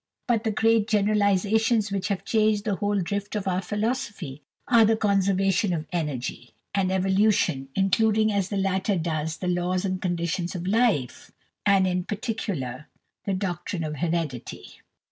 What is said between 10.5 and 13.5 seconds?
of life, and in particular the